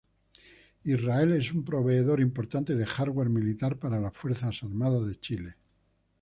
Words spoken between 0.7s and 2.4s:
Israel es un proveedor